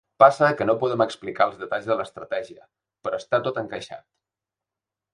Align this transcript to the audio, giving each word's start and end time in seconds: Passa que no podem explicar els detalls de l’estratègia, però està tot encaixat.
Passa 0.21 0.47
que 0.61 0.65
no 0.69 0.75
podem 0.83 1.03
explicar 1.05 1.47
els 1.51 1.59
detalls 1.61 1.87
de 1.91 1.99
l’estratègia, 2.01 2.67
però 3.07 3.23
està 3.23 3.45
tot 3.49 3.63
encaixat. 3.67 4.07